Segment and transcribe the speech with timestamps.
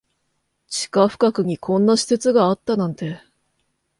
[0.67, 3.21] 地下深くにこんな施設があったなんて